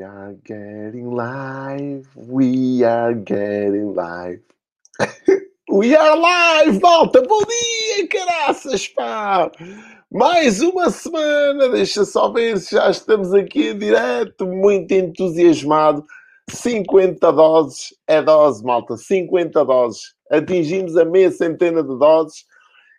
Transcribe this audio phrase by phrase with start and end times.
[0.00, 2.08] We are getting live.
[2.16, 4.40] We are getting live.
[5.70, 7.20] We are live, malta!
[7.20, 9.52] Bom dia, caraças, pá!
[10.10, 16.02] Mais uma semana, deixa só ver se já estamos aqui em direto, muito entusiasmado.
[16.48, 20.14] 50 doses, é dose, malta, 50 doses.
[20.30, 22.46] Atingimos a meia centena de doses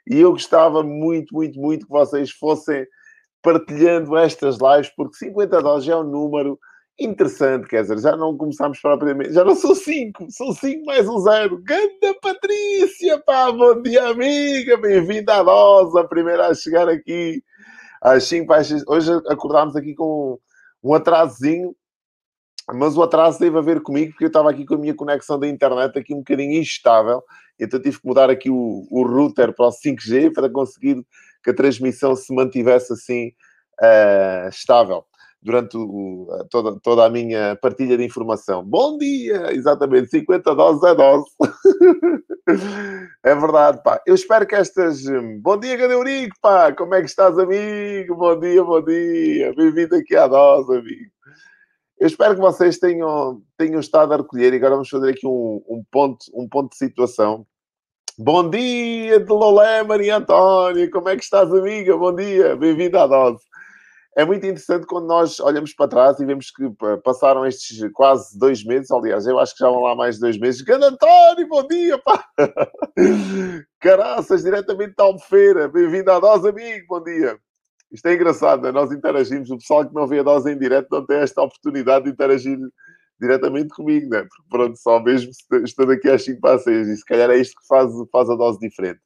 [0.08, 2.86] e eu gostava muito, muito, muito que vocês fossem
[3.42, 6.60] partilhando estas lives, porque 50 doses é um número
[7.00, 11.20] interessante, quer dizer, já não começámos propriamente, já não são 5, são 5 mais um
[11.20, 11.62] zero.
[11.64, 17.44] Ganda Patrícia, pá, bom dia, amiga, bem-vinda à dose, a primeira a chegar aqui
[18.02, 18.54] às 5
[18.88, 20.40] Hoje acordámos aqui com
[20.84, 21.76] um atrasozinho,
[22.74, 25.40] mas o atraso teve a ver comigo, porque eu estava aqui com a minha conexão
[25.40, 27.24] da internet aqui um bocadinho instável,
[27.60, 31.04] então tive que mudar aqui o, o router para o 5G para conseguir
[31.44, 33.30] que a transmissão se mantivesse assim
[33.82, 35.06] uh, estável
[35.42, 38.64] durante o, toda, toda a minha partilha de informação.
[38.64, 39.52] Bom dia!
[39.54, 41.26] Exatamente, 50 doses é dose.
[43.24, 44.02] é verdade, pá.
[44.06, 45.04] Eu espero que estas...
[45.42, 46.72] Bom dia, Gadeurico, pá!
[46.72, 48.16] Como é que estás, amigo?
[48.16, 49.54] Bom dia, bom dia!
[49.56, 51.12] Bem-vindo aqui à dose, amigo.
[52.00, 55.64] Eu espero que vocês tenham, tenham estado a recolher e agora vamos fazer aqui um,
[55.68, 57.46] um, ponto, um ponto de situação
[58.18, 60.90] Bom dia, de Lolé, Maria Antónia.
[60.92, 61.98] Como é que estás, amiga?
[61.98, 63.42] Bom dia, bem-vinda à dose.
[64.18, 66.70] É muito interessante quando nós olhamos para trás e vemos que
[67.02, 68.92] passaram estes quase dois meses.
[68.92, 70.62] Aliás, eu acho que já vão lá mais dois meses.
[70.62, 72.26] Grande António, bom dia, pá!
[73.80, 75.70] Caraças, diretamente da Albufeira.
[75.70, 76.86] Bem-vindo à dose, amigo.
[76.90, 77.40] Bom dia.
[77.90, 78.72] Isto é engraçado, né?
[78.72, 79.50] nós interagimos.
[79.50, 82.60] O pessoal que não vê a dose em direto não tem esta oportunidade de interagir
[83.18, 84.22] diretamente comigo, né?
[84.24, 85.32] Porque pronto, só mesmo
[85.64, 88.36] estou aqui às 5 para 6 e se calhar é isto que faz, faz a
[88.36, 89.00] dose diferente.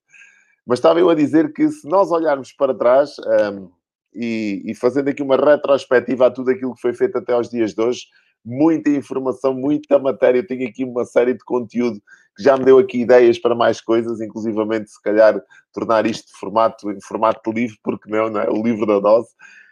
[0.65, 3.15] Mas estava eu a dizer que se nós olharmos para trás
[3.53, 3.69] um,
[4.15, 7.73] e, e, fazendo aqui uma retrospectiva a tudo aquilo que foi feito até aos dias
[7.73, 8.05] de hoje,
[8.43, 10.39] muita informação, muita matéria.
[10.39, 11.99] Eu tenho aqui uma série de conteúdo
[12.35, 15.41] que já me deu aqui ideias para mais coisas, inclusivamente se calhar
[15.73, 17.41] tornar isto de formato, em formato
[17.83, 18.49] porque não, não é?
[18.49, 19.29] O livro da dose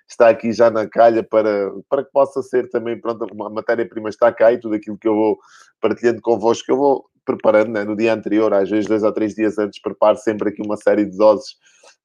[0.08, 4.32] está aqui já na calha para, para que possa ser também, pronto, a matéria-prima está
[4.32, 5.38] cá e tudo aquilo que eu vou
[5.80, 9.58] partilhando convosco, eu vou preparando né, no dia anterior, às vezes dois ou três dias
[9.58, 11.56] antes, preparo sempre aqui uma série de doses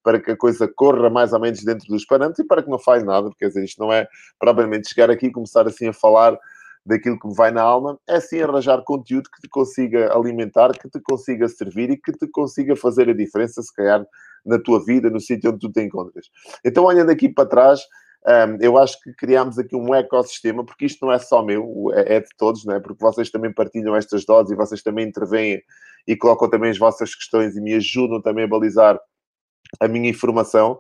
[0.03, 2.79] para que a coisa corra mais ou menos dentro dos parâmetros e para que não
[2.79, 4.07] faz nada, porque dizer, isto não é
[4.39, 6.39] propriamente chegar aqui e começar assim a falar
[6.87, 10.89] daquilo que me vai na alma, é sim arranjar conteúdo que te consiga alimentar, que
[10.89, 14.07] te consiga servir e que te consiga fazer a diferença, se calhar,
[14.47, 16.31] na tua vida, no sítio onde tu te encontras.
[16.65, 17.81] Então, olhando aqui para trás,
[18.27, 22.17] um, eu acho que criámos aqui um ecossistema, porque isto não é só meu, é,
[22.17, 22.81] é de todos, não é?
[22.81, 25.63] porque vocês também partilham estas doses e vocês também intervêm
[26.07, 28.99] e colocam também as vossas questões e me ajudam também a balizar
[29.81, 30.79] a minha informação.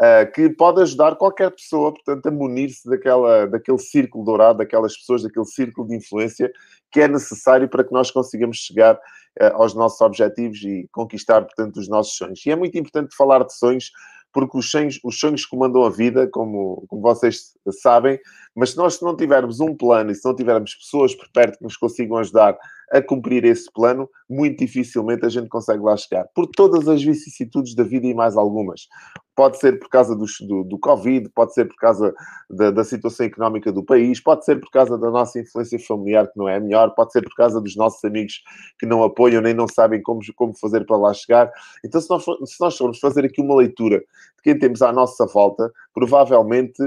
[0.00, 5.24] Uh, que pode ajudar qualquer pessoa, portanto, a munir-se daquela, daquele círculo dourado, daquelas pessoas,
[5.24, 6.52] daquele círculo de influência
[6.92, 11.78] que é necessário para que nós consigamos chegar uh, aos nossos objetivos e conquistar, portanto,
[11.78, 12.46] os nossos sonhos.
[12.46, 13.90] E é muito importante falar de sonhos,
[14.32, 18.18] porque os sonhos, os sonhos comandam a vida, como, como vocês sabem,
[18.54, 21.64] mas se nós não tivermos um plano e se não tivermos pessoas por perto que
[21.64, 22.56] nos consigam ajudar
[22.92, 26.26] a cumprir esse plano, muito dificilmente a gente consegue lá chegar.
[26.34, 28.88] Por todas as vicissitudes da vida e mais algumas.
[29.34, 32.12] Pode ser por causa do, do, do Covid, pode ser por causa
[32.50, 36.36] da, da, situação económica do país, pode ser por causa da nossa influência familiar que
[36.36, 38.42] não é a melhor, pode ser por causa dos nossos amigos
[38.80, 41.50] que não apoiam nem não sabem como, como fazer para lá chegar.
[41.84, 45.24] Então, se nós, se nós formos fazer aqui uma leitura de quem temos à nossa
[45.26, 46.82] volta, provavelmente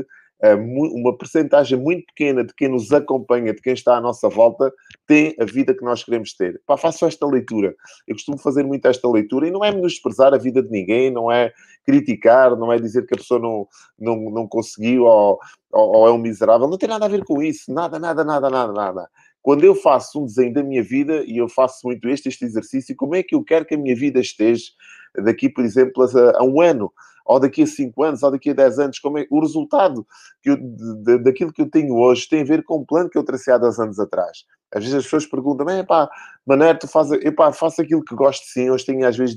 [0.56, 4.74] uma percentagem muito pequena de quem nos acompanha, de quem está à nossa volta,
[5.06, 6.60] tem a vida que nós queremos ter.
[6.66, 7.76] Pá, faço esta leitura.
[8.08, 11.32] Eu costumo fazer muito esta leitura e não é menosprezar a vida de ninguém, não
[11.32, 11.54] é
[11.86, 13.68] criticar, não é dizer que a pessoa não,
[14.00, 15.40] não, não conseguiu ou,
[15.72, 16.68] ou, ou é um miserável.
[16.68, 17.72] Não tem nada a ver com isso.
[17.72, 19.10] Nada, nada, nada, nada, nada.
[19.42, 22.96] Quando eu faço um desenho da minha vida, e eu faço muito este, este exercício,
[22.96, 24.66] como é que eu quero que a minha vida esteja
[25.24, 26.92] daqui, por exemplo, a, a um ano?
[27.26, 30.06] ou daqui a 5 anos, ou daqui a 10 anos, como é, o resultado
[30.42, 33.18] que eu, de, daquilo que eu tenho hoje tem a ver com o plano que
[33.18, 34.40] eu tracei há 10 anos atrás.
[34.74, 36.10] Às vezes as pessoas perguntam, bem, pá,
[36.46, 39.36] Mané, tu faz, epá, faço aquilo que gosto sim, hoje tenho às vezes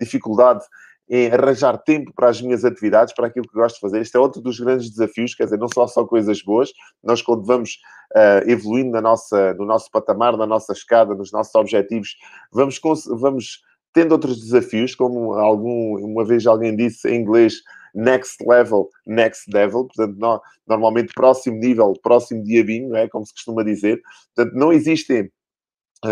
[0.00, 0.64] dificuldade
[1.10, 4.00] em arranjar tempo para as minhas atividades, para aquilo que gosto de fazer.
[4.00, 6.72] Este é outro dos grandes desafios, quer dizer, não só só coisas boas,
[7.02, 7.78] nós quando vamos
[8.14, 12.16] uh, evoluindo na nossa, no nosso patamar, na nossa escada, nos nossos objetivos,
[12.52, 12.80] vamos,
[13.18, 13.60] vamos
[13.92, 17.54] tendo outros desafios, como algum, uma vez alguém disse em inglês,
[17.92, 23.08] next level, next devil, portanto, no, normalmente próximo nível, próximo diabinho, é?
[23.08, 24.00] Como se costuma dizer.
[24.34, 25.28] Portanto, não existem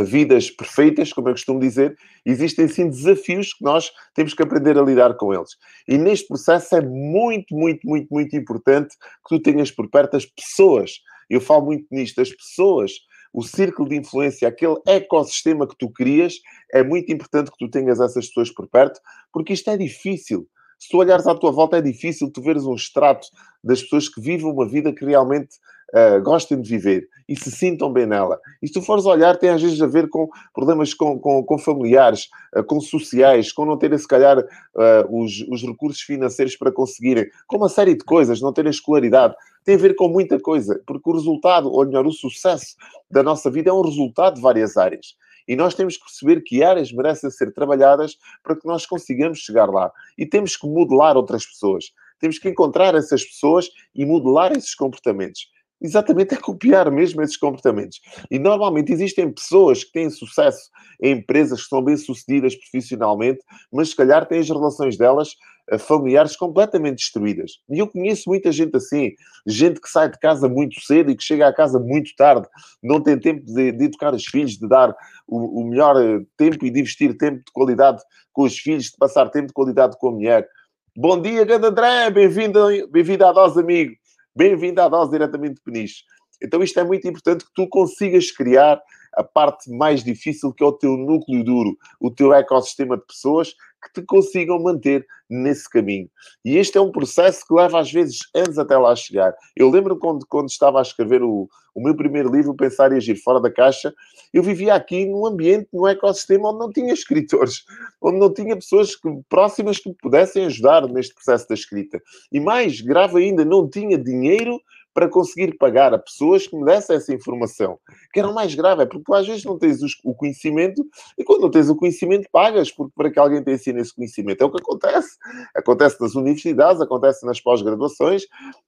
[0.05, 4.83] vidas perfeitas, como eu costumo dizer, existem sim desafios que nós temos que aprender a
[4.83, 5.57] lidar com eles.
[5.87, 8.95] E neste processo é muito, muito, muito, muito importante
[9.27, 11.01] que tu tenhas por perto as pessoas
[11.31, 12.21] Eu falo muito nisto.
[12.21, 12.93] As pessoas,
[13.33, 16.35] o círculo de influência, aquele ecossistema que tu crias,
[16.73, 19.01] é muito importante que tu tenhas essas pessoas por perto,
[19.33, 20.49] porque isto é difícil.
[20.79, 23.27] Se tu olhares à tua volta, é difícil tu veres um extrato
[23.65, 25.57] das pessoas que vivem uma vida que realmente
[25.95, 28.41] uh, gostem de viver e se sintam bem nela.
[28.63, 31.59] E se tu fores olhar, tem às vezes a ver com problemas com, com, com
[31.59, 36.73] familiares, uh, com sociais, com não terem, se calhar, uh, os, os recursos financeiros para
[36.73, 39.35] conseguirem, com uma série de coisas, não terem escolaridade.
[39.65, 42.77] Tem a ver com muita coisa, porque o resultado, ou melhor, o sucesso
[43.11, 45.15] da nossa vida é um resultado de várias áreas.
[45.47, 49.71] E nós temos que perceber que áreas merecem ser trabalhadas para que nós consigamos chegar
[49.71, 49.91] lá.
[50.17, 51.87] E temos que modelar outras pessoas.
[52.21, 55.49] Temos que encontrar essas pessoas e modelar esses comportamentos.
[55.81, 58.01] Exatamente, é copiar mesmo esses comportamentos.
[58.31, 60.71] E normalmente existem pessoas que têm sucesso
[61.01, 63.41] em empresas que são bem-sucedidas profissionalmente,
[63.73, 65.37] mas se calhar têm as relações delas
[65.71, 67.61] eh, familiares completamente destruídas.
[67.71, 69.13] E eu conheço muita gente assim,
[69.47, 72.49] gente que sai de casa muito cedo e que chega à casa muito tarde,
[72.83, 74.93] não tem tempo de, de educar os filhos, de dar
[75.29, 78.03] o, o melhor eh, tempo e de investir tempo de qualidade
[78.33, 80.49] com os filhos, de passar tempo de qualidade com a mulher.
[80.97, 83.98] Bom dia, grande André, bem-vindo bem à Dose Amigo.
[84.39, 86.05] Bem-vindo à dose diretamente de Peniche.
[86.41, 88.81] Então isto é muito importante que tu consigas criar
[89.13, 93.57] a parte mais difícil, que é o teu núcleo duro, o teu ecossistema de pessoas
[93.83, 96.09] que te consigam manter nesse caminho.
[96.45, 99.35] E este é um processo que leva às vezes anos até lá chegar.
[99.57, 103.23] Eu lembro quando, quando estava a escrever o, o meu primeiro livro, Pensar e Agir
[103.23, 103.95] Fora da Caixa,
[104.33, 107.65] eu vivia aqui num ambiente, num ecossistema onde não tinha escritores,
[108.03, 112.01] onde não tinha pessoas que, próximas que me pudessem ajudar neste processo da escrita.
[112.33, 114.61] E mais grave ainda, não tinha dinheiro
[114.99, 117.79] para conseguir pagar a pessoas que me dessem essa informação.
[118.13, 120.85] Que era o mais grave, é porque tu às vezes não tens o conhecimento
[121.17, 124.43] e quando não tens o conhecimento pagas porque para que alguém te ensine esse conhecimento.
[124.43, 125.17] É o que acontece.
[125.55, 128.25] Acontece nas universidades, acontece nas pós-graduações,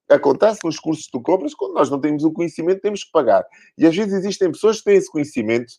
[0.08, 1.52] acontece nos cursos que tu compras.
[1.52, 3.44] Quando nós não temos o conhecimento, temos que pagar.
[3.76, 5.72] E às vezes existem pessoas que têm esse conhecimento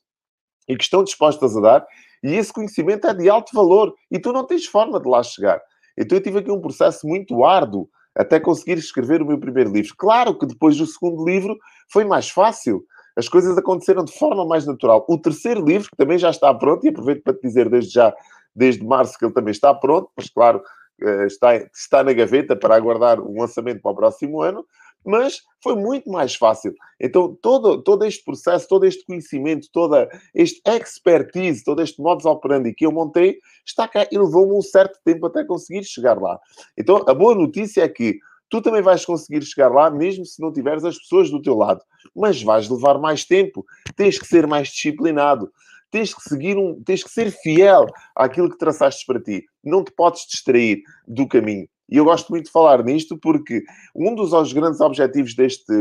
[0.67, 1.87] e que estão dispostas a dar,
[2.21, 5.61] e esse conhecimento é de alto valor e tu não tens forma de lá chegar.
[5.97, 9.93] Então eu tive aqui um processo muito árduo até conseguir escrever o meu primeiro livro.
[9.97, 11.57] Claro que depois do segundo livro
[11.89, 12.83] foi mais fácil.
[13.15, 15.05] As coisas aconteceram de forma mais natural.
[15.07, 18.13] O terceiro livro, que também já está pronto, e aproveito para te dizer desde já,
[18.55, 20.61] desde março, que ele também está pronto, mas claro,
[21.01, 24.65] eh, está, está na gaveta para aguardar um lançamento para o próximo ano
[25.05, 26.73] mas foi muito mais fácil.
[26.99, 32.73] Então, todo, todo este processo, todo este conhecimento, toda este expertise, todo este modus operandi
[32.73, 36.39] que eu montei, está cá e levou-me um certo tempo até conseguir chegar lá.
[36.77, 38.19] Então, a boa notícia é que
[38.49, 41.81] tu também vais conseguir chegar lá, mesmo se não tiveres as pessoas do teu lado.
[42.15, 43.65] Mas vais levar mais tempo,
[43.95, 45.51] tens que ser mais disciplinado,
[45.89, 49.45] tens que seguir um, tens que ser fiel àquilo que traçaste para ti.
[49.63, 51.67] Não te podes distrair do caminho.
[51.91, 55.73] E eu gosto muito de falar nisto porque um dos grandes objetivos deste,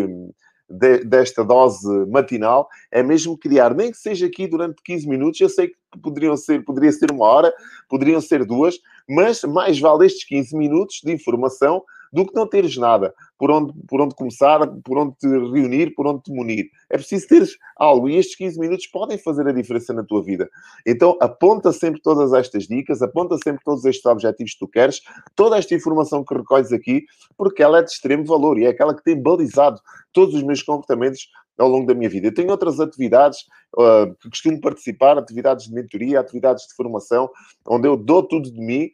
[0.68, 5.48] de, desta dose matinal é mesmo criar, nem que seja aqui durante 15 minutos, eu
[5.48, 7.54] sei que poderiam ser, poderia ser uma hora,
[7.88, 8.76] poderiam ser duas,
[9.08, 13.14] mas mais vale estes 15 minutos de informação do que não teres nada.
[13.38, 16.66] Por onde, por onde começar, por onde te reunir, por onde te munir.
[16.90, 20.48] É preciso teres algo e estes 15 minutos podem fazer a diferença na tua vida.
[20.86, 25.00] Então, aponta sempre todas estas dicas, aponta sempre todos estes objetivos que tu queres,
[25.34, 27.04] toda esta informação que recolhes aqui,
[27.36, 29.80] porque ela é de extremo valor e é aquela que tem balizado
[30.12, 31.28] todos os meus comportamentos
[31.60, 32.26] ao longo da minha vida.
[32.26, 33.40] Eu tenho outras atividades
[33.76, 37.28] uh, que costumo participar, atividades de mentoria, atividades de formação,
[37.66, 38.90] onde eu dou tudo de mim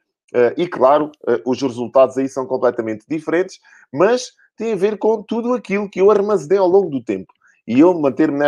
[0.56, 3.58] e claro, uh, os resultados aí são completamente diferentes,
[3.92, 7.32] mas tem a ver com tudo aquilo que eu armazenei ao longo do tempo.
[7.66, 8.38] E eu manter-me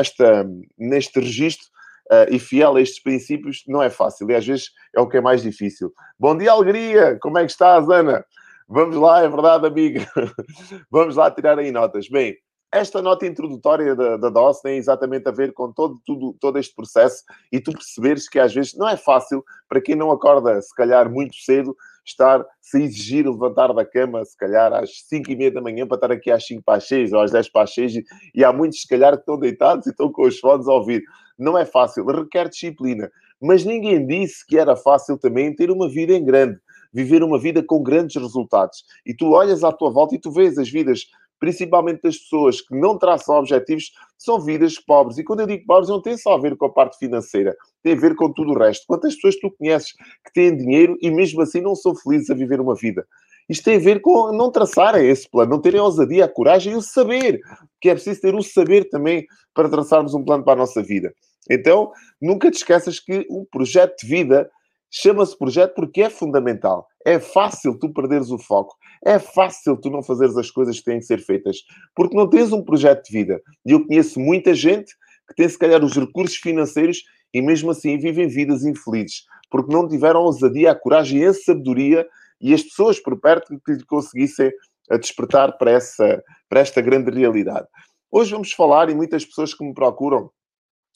[0.79, 1.67] neste registro
[2.11, 5.17] uh, e fiel a estes princípios não é fácil, e às vezes é o que
[5.17, 5.93] é mais difícil.
[6.19, 7.19] Bom dia, Alegria!
[7.21, 8.25] Como é que estás, Ana?
[8.69, 10.07] Vamos lá, é verdade, amiga.
[10.91, 12.09] Vamos lá tirar aí notas.
[12.09, 12.37] Bem,
[12.73, 16.75] esta nota introdutória da, da DOS tem exatamente a ver com todo, tudo, todo este
[16.75, 20.75] processo e tu perceberes que às vezes não é fácil para quem não acorda, se
[20.75, 25.51] calhar, muito cedo, estar, se exigir levantar da cama, se calhar às 5 e meia
[25.51, 27.75] da manhã para estar aqui às 5 para as 6 ou às 10 para as
[27.75, 30.69] 6 e, e há muitos, se calhar, que estão deitados e estão com os fones
[30.69, 31.03] a ouvir.
[31.39, 33.11] Não é fácil, requer disciplina.
[33.41, 36.59] Mas ninguém disse que era fácil também ter uma vida em grande
[36.93, 38.83] viver uma vida com grandes resultados.
[39.05, 41.07] E tu olhas à tua volta e tu vês as vidas
[41.39, 45.19] principalmente das pessoas que não traçam objetivos, são vidas pobres.
[45.19, 47.93] E quando eu digo pobres, não tem só a ver com a parte financeira, tem
[47.93, 48.85] a ver com tudo o resto.
[48.87, 49.93] Quantas pessoas tu conheces
[50.25, 53.07] que têm dinheiro e mesmo assim não são felizes a viver uma vida?
[53.49, 56.75] Isto tem a ver com não traçarem esse plano, não terem a ousadia, a coragem
[56.75, 57.41] e o saber,
[57.81, 61.15] que é preciso ter o saber também para traçarmos um plano para a nossa vida.
[61.51, 61.91] Então,
[62.21, 64.51] nunca te esqueças que um projeto de vida
[64.91, 66.87] chama-se projeto porque é fundamental.
[67.09, 68.77] É fácil tu perderes o foco.
[69.05, 71.59] É fácil tu não fazeres as coisas que têm que ser feitas.
[71.95, 73.41] Porque não tens um projeto de vida.
[73.65, 74.93] E eu conheço muita gente
[75.29, 79.25] que tem, se calhar, os recursos financeiros e mesmo assim vivem vidas infelizes.
[79.51, 82.07] Porque não tiveram a ousadia, a coragem e a sabedoria
[82.41, 84.53] e as pessoas por perto que lhe conseguissem
[85.01, 87.67] despertar para, essa, para esta grande realidade.
[88.11, 90.31] Hoje vamos falar, e muitas pessoas que me procuram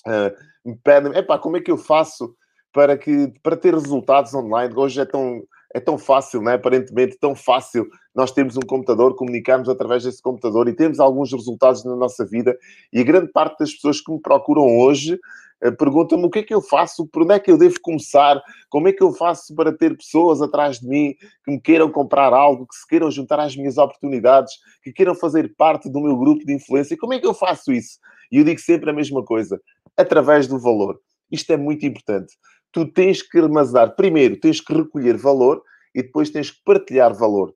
[0.06, 0.32] uh,
[0.64, 2.34] me pedem, epá, como é que eu faço
[2.72, 4.72] para, que, para ter resultados online?
[4.74, 5.42] Hoje é tão,
[5.74, 6.54] é tão fácil, né?
[6.54, 7.88] aparentemente tão fácil.
[8.14, 12.56] Nós temos um computador, comunicamos através desse computador e temos alguns resultados na nossa vida.
[12.92, 15.18] E grande parte das pessoas que me procuram hoje
[15.62, 18.42] eh, perguntam-me o que é que eu faço, por onde é que eu devo começar,
[18.68, 21.14] como é que eu faço para ter pessoas atrás de mim
[21.44, 25.54] que me queiram comprar algo, que se queiram juntar às minhas oportunidades, que queiram fazer
[25.56, 26.96] parte do meu grupo de influência.
[26.98, 27.98] Como é que eu faço isso?
[28.30, 29.60] E eu digo sempre a mesma coisa:
[29.96, 31.00] através do valor.
[31.30, 32.36] Isto é muito importante.
[32.72, 35.62] Tu tens que armazenar, primeiro, tens que recolher valor
[35.94, 37.50] e depois tens que partilhar valor.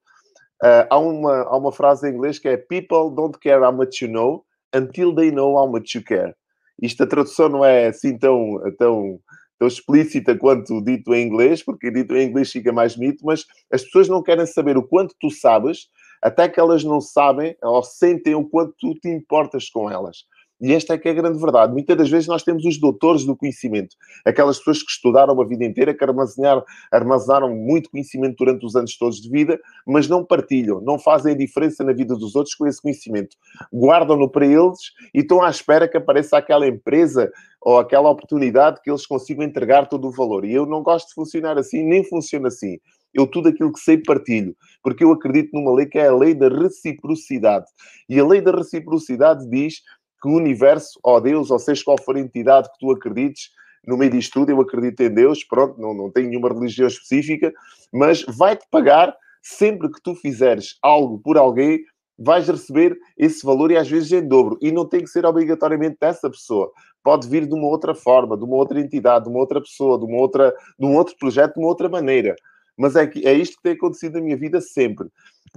[0.62, 4.02] Uh, há, uma, há uma frase em inglês que é People don't care how much
[4.02, 4.44] you know
[4.74, 6.34] until they know how much you care.
[6.80, 9.18] Isto a tradução não é assim tão, tão,
[9.58, 13.82] tão explícita quanto dito em inglês, porque dito em inglês fica mais mito, mas as
[13.84, 15.88] pessoas não querem saber o quanto tu sabes,
[16.22, 20.24] até que elas não sabem ou sentem o quanto tu te importas com elas.
[20.60, 21.72] E esta é que é a grande verdade.
[21.72, 23.94] Muitas das vezes nós temos os doutores do conhecimento,
[24.24, 28.96] aquelas pessoas que estudaram a vida inteira, que armazenaram, armazenaram muito conhecimento durante os anos
[28.96, 32.66] todos de vida, mas não partilham, não fazem a diferença na vida dos outros com
[32.66, 33.36] esse conhecimento.
[33.72, 34.78] Guardam-no para eles
[35.14, 39.88] e estão à espera que apareça aquela empresa ou aquela oportunidade que eles consigam entregar
[39.88, 40.44] todo o valor.
[40.44, 42.78] E eu não gosto de funcionar assim, nem funciona assim.
[43.12, 46.34] Eu tudo aquilo que sei partilho, porque eu acredito numa lei que é a lei
[46.34, 47.64] da reciprocidade.
[48.08, 49.80] E a lei da reciprocidade diz
[50.20, 53.50] que o universo, ó Deus, ou seja qual for a entidade que tu acredites,
[53.86, 57.52] no meio disto tudo, eu acredito em Deus, pronto, não, não tenho nenhuma religião específica,
[57.92, 61.80] mas vai-te pagar sempre que tu fizeres algo por alguém,
[62.18, 64.58] vais receber esse valor e às vezes em dobro.
[64.60, 66.72] E não tem que ser obrigatoriamente dessa pessoa.
[67.04, 70.04] Pode vir de uma outra forma, de uma outra entidade, de uma outra pessoa, de,
[70.04, 72.34] uma outra, de um outro projeto, de uma outra maneira.
[72.76, 75.08] Mas é, que, é isto que tem acontecido na minha vida sempre.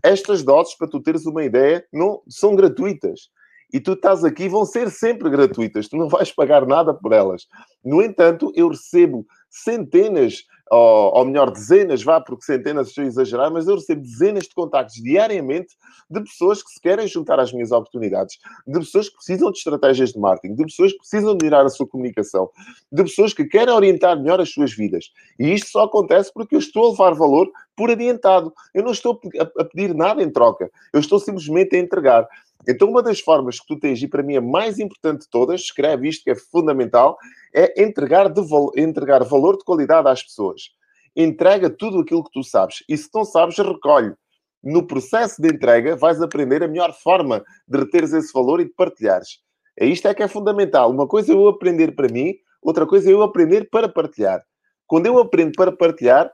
[0.04, 3.30] Estas doses, para tu teres uma ideia, não são gratuitas
[3.72, 7.48] e tu estás aqui, vão ser sempre gratuitas, tu não vais pagar nada por elas.
[7.84, 13.52] No entanto, eu recebo centenas, ou, ou melhor, dezenas, vá, porque centenas estou a exagerar,
[13.52, 15.76] mas eu recebo dezenas de contactos diariamente
[16.10, 20.12] de pessoas que se querem juntar às minhas oportunidades, de pessoas que precisam de estratégias
[20.12, 22.50] de marketing, de pessoas que precisam de melhorar a sua comunicação,
[22.92, 25.06] de pessoas que querem orientar melhor as suas vidas.
[25.40, 28.54] E isto só acontece porque eu estou a levar valor por adiantado.
[28.74, 29.20] Eu não estou
[29.58, 32.28] a pedir nada em troca, eu estou simplesmente a entregar.
[32.68, 35.62] Então, uma das formas que tu tens, e para mim a mais importante de todas,
[35.62, 37.18] escreve isto que é fundamental,
[37.54, 38.42] é entregar, de
[38.76, 40.64] entregar valor de qualidade às pessoas.
[41.16, 42.84] Entrega tudo aquilo que tu sabes.
[42.88, 44.14] E se não sabes, recolhe.
[44.62, 48.74] No processo de entrega, vais aprender a melhor forma de reteres esse valor e de
[48.74, 49.40] partilhares.
[49.80, 50.92] É isto é que é fundamental.
[50.92, 54.44] Uma coisa é eu aprender para mim, outra coisa é eu aprender para partilhar.
[54.86, 56.30] Quando eu aprendo para partilhar,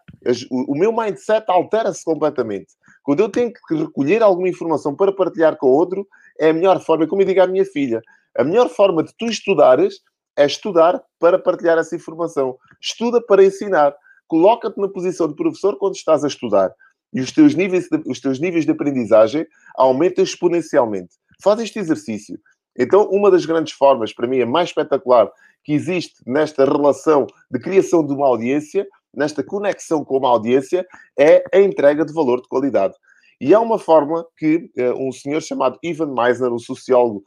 [0.50, 2.74] o meu mindset altera-se completamente.
[3.06, 6.08] Quando eu tenho que recolher alguma informação para partilhar com outro,
[6.40, 8.02] é a melhor forma, como eu digo à minha filha,
[8.36, 10.02] a melhor forma de tu estudares
[10.36, 12.58] é estudar para partilhar essa informação.
[12.82, 13.96] Estuda para ensinar.
[14.28, 16.74] Coloca-te na posição de professor quando estás a estudar.
[17.14, 19.46] E os teus níveis de, os teus níveis de aprendizagem
[19.78, 21.16] aumentam exponencialmente.
[21.44, 22.40] Faz este exercício.
[22.76, 25.32] Então, uma das grandes formas, para mim, a mais espetacular
[25.64, 30.86] que existe nesta relação de criação de uma audiência nesta conexão com uma audiência
[31.18, 32.94] é a entrega de valor de qualidade.
[33.40, 37.24] E há uma forma que uh, um senhor chamado Ivan Meisner, um sociólogo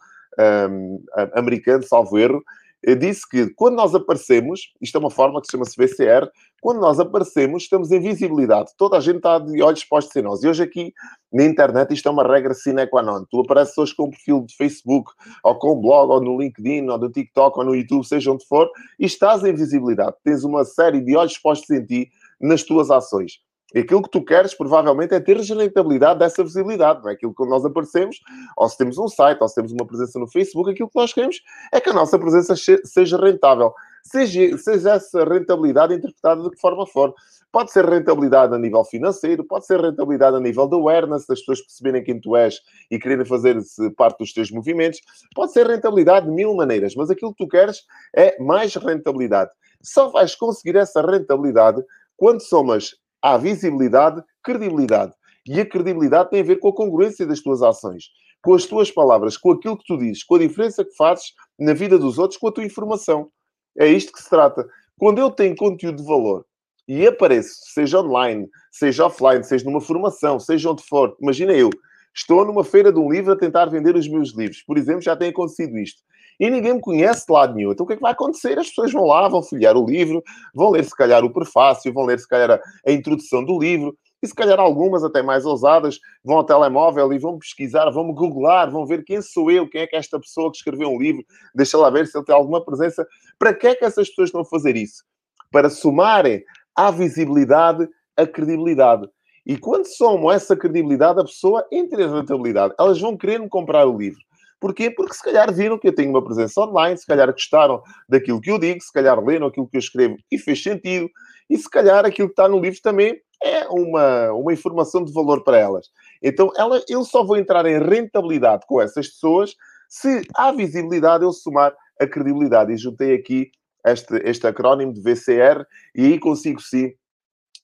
[0.71, 1.02] um,
[1.35, 2.42] americano, salvo erro,
[2.85, 6.80] eh, disse que quando nós aparecemos, isto é uma forma que se chama-se VCR, quando
[6.80, 8.72] nós aparecemos, estamos em visibilidade.
[8.76, 10.42] Toda a gente está de olhos postos em nós.
[10.42, 10.92] E hoje aqui,
[11.32, 13.24] na internet, isto é uma regra sine qua non.
[13.30, 15.12] Tu apareces hoje com um perfil de Facebook,
[15.44, 18.44] ou com um blog, ou no LinkedIn, ou no TikTok, ou no YouTube, seja onde
[18.46, 20.16] for, e estás em visibilidade.
[20.24, 22.10] Tens uma série de olhos postos em ti
[22.40, 23.40] nas tuas ações.
[23.74, 27.02] E aquilo que tu queres, provavelmente, é ter rentabilidade dessa visibilidade.
[27.02, 28.16] Não é aquilo que nós aparecemos,
[28.56, 31.12] ou se temos um site, ou se temos uma presença no Facebook, aquilo que nós
[31.12, 31.36] queremos
[31.72, 33.74] é que a nossa presença seja rentável.
[34.10, 37.14] Seja, seja essa rentabilidade interpretada de que forma for.
[37.52, 41.60] Pode ser rentabilidade a nível financeiro, pode ser rentabilidade a nível de awareness, das pessoas
[41.60, 42.58] perceberem quem tu és
[42.90, 43.56] e quererem fazer
[43.96, 45.00] parte dos teus movimentos.
[45.34, 47.82] Pode ser rentabilidade de mil maneiras, mas aquilo que tu queres
[48.16, 49.50] é mais rentabilidade.
[49.82, 51.82] Só vais conseguir essa rentabilidade
[52.16, 55.12] quando somas há visibilidade, credibilidade.
[55.46, 58.10] E a credibilidade tem a ver com a congruência das tuas ações,
[58.42, 61.72] com as tuas palavras, com aquilo que tu dizes, com a diferença que fazes na
[61.74, 63.30] vida dos outros, com a tua informação.
[63.78, 64.66] É isto que se trata.
[64.99, 66.44] Quando eu tenho conteúdo de valor
[66.87, 71.70] e apareço, seja online, seja offline, seja numa formação, seja onde for, imagina eu,
[72.14, 75.14] estou numa feira de um livro a tentar vender os meus livros, por exemplo, já
[75.14, 76.02] tem acontecido isto.
[76.40, 77.73] E ninguém me conhece de lado nenhum.
[77.73, 78.56] Então o que é que vai acontecer?
[78.58, 80.23] As pessoas vão lá, vão folhear o livro,
[80.54, 83.97] vão ler se calhar o prefácio, vão ler se calhar a, a introdução do livro,
[84.22, 88.70] e se calhar algumas até mais ousadas vão ao telemóvel e vão pesquisar, vão googlar,
[88.70, 91.25] vão ver quem sou eu, quem é que é esta pessoa que escreveu um livro,
[91.54, 93.06] deixa lá ver se ele tem alguma presença.
[93.38, 95.04] Para que é que essas pessoas estão a fazer isso?
[95.50, 96.42] Para somarem
[96.75, 99.08] à visibilidade a credibilidade.
[99.46, 102.75] E quando somam essa credibilidade, a pessoa entra em rentabilidade.
[102.78, 104.20] Elas vão querer me comprar o livro.
[104.60, 104.90] Porquê?
[104.90, 108.50] Porque se calhar viram que eu tenho uma presença online, se calhar gostaram daquilo que
[108.50, 111.08] eu digo, se calhar leram aquilo que eu escrevo e fez sentido,
[111.48, 115.45] e se calhar aquilo que está no livro também é uma, uma informação de valor
[115.45, 115.88] para elas.
[116.23, 119.54] Então, ela, eu só vou entrar em rentabilidade com essas pessoas
[119.88, 122.73] se há visibilidade eu somar a credibilidade.
[122.73, 123.50] E juntei aqui
[123.87, 125.64] este, este acrónimo de VCR
[125.95, 126.92] e aí consigo sim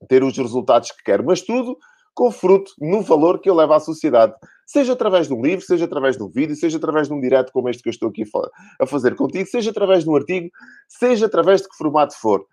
[0.08, 1.24] ter os resultados que quero.
[1.24, 1.76] Mas tudo
[2.14, 4.34] com fruto no valor que eu levo à sociedade.
[4.66, 7.52] Seja através de um livro, seja através de um vídeo, seja através de um direto
[7.52, 8.24] como este que eu estou aqui
[8.80, 10.48] a fazer contigo, seja através de um artigo,
[10.88, 12.46] seja através de que formato for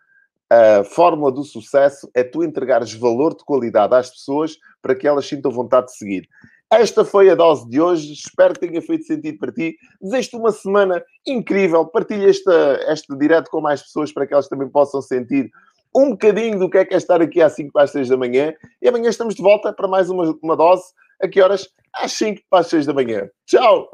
[0.52, 5.26] a fórmula do sucesso é tu entregares valor de qualidade às pessoas para que elas
[5.26, 6.28] sintam vontade de seguir.
[6.70, 8.12] Esta foi a dose de hoje.
[8.12, 9.78] Espero que tenha feito sentido para ti.
[10.02, 11.86] Desejo-te uma semana incrível.
[11.86, 12.52] Partilha este,
[12.90, 15.50] este direto com mais pessoas para que elas também possam sentir
[15.96, 18.18] um bocadinho do que é que é estar aqui às 5 para as 6 da
[18.18, 18.54] manhã.
[18.82, 20.84] E amanhã estamos de volta para mais uma, uma dose.
[21.22, 21.66] A que horas?
[21.96, 23.30] Às 5 para as 6 da manhã.
[23.46, 23.90] Tchau!